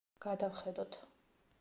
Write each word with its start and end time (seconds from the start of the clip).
გადავხედოთ. 0.25 1.01